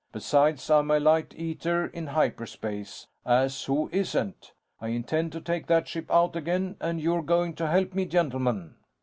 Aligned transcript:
Besides, 0.11 0.67
I'm 0.71 0.89
a 0.89 0.99
light 0.99 1.35
eater 1.37 1.85
in 1.85 2.07
hyperspace 2.07 3.05
as 3.23 3.65
who 3.65 3.87
isn't? 3.91 4.51
I 4.79 4.87
intend 4.87 5.31
to 5.33 5.41
take 5.41 5.67
that 5.67 5.87
ship 5.87 6.09
out 6.09 6.35
again, 6.35 6.75
and 6.79 6.99
you're 6.99 7.21
going 7.21 7.53
to 7.57 7.67
help 7.67 7.93
me, 7.93 8.05
gentlemen." 8.05 8.77